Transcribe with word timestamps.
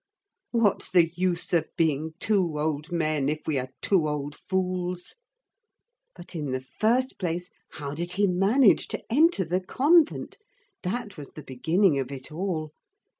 What's 0.49 0.89
the 0.89 1.09
use 1.13 1.53
of 1.53 1.69
being 1.77 2.15
two 2.19 2.57
old 2.59 2.91
men, 2.91 3.29
if 3.29 3.45
we 3.45 3.59
are 3.59 3.69
two 3.83 4.09
old 4.09 4.33
fools! 4.35 5.13
But, 6.15 6.33
in 6.33 6.53
the 6.53 6.59
first 6.61 7.19
place, 7.19 7.51
how 7.73 7.93
did 7.93 8.13
he 8.13 8.25
manage 8.25 8.87
to 8.87 9.03
enter 9.13 9.45
the 9.45 9.61
convent? 9.61 10.39
That 10.81 11.17
was 11.17 11.29
the 11.33 11.43
beginning 11.43 11.99
of 11.99 12.11
it 12.11 12.31
all. 12.31 12.73